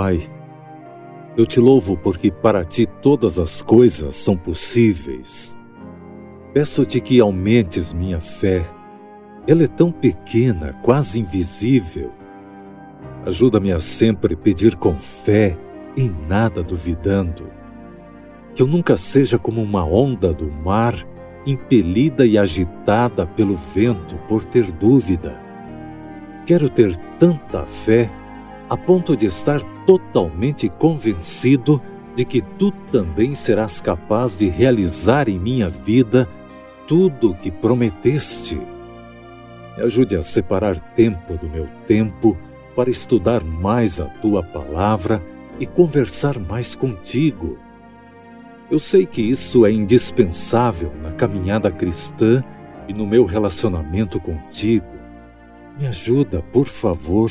[0.00, 0.22] Pai,
[1.36, 5.58] eu te louvo porque para ti todas as coisas são possíveis.
[6.54, 8.64] Peço-te que aumentes minha fé.
[9.44, 12.12] Ela é tão pequena, quase invisível.
[13.26, 15.58] Ajuda-me a sempre pedir com fé,
[15.96, 17.46] em nada duvidando.
[18.54, 20.94] Que eu nunca seja como uma onda do mar,
[21.44, 25.36] impelida e agitada pelo vento por ter dúvida.
[26.46, 28.08] Quero ter tanta fé
[28.68, 31.80] a ponto de estar totalmente convencido
[32.14, 36.28] de que tu também serás capaz de realizar em minha vida
[36.86, 38.60] tudo o que prometeste.
[39.76, 42.36] Me ajude a separar tempo do meu tempo
[42.74, 45.22] para estudar mais a tua palavra
[45.60, 47.58] e conversar mais contigo.
[48.70, 52.42] Eu sei que isso é indispensável na caminhada cristã
[52.86, 54.86] e no meu relacionamento contigo.
[55.78, 57.30] Me ajuda, por favor,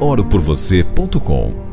[0.00, 1.69] oroporvocê.com